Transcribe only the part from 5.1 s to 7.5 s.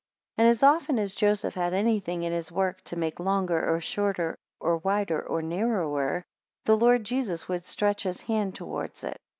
or narrower, the Lord Jesus